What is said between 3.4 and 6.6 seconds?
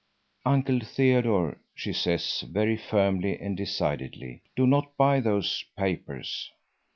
decidedly, "do not buy those papers!"